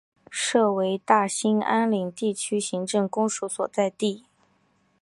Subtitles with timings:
[0.31, 4.25] 设为大兴安岭地区行政公署所在地。